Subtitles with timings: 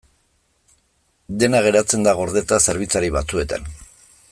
[1.43, 3.71] Dena geratzen da gordeta zerbitzari batzuetan.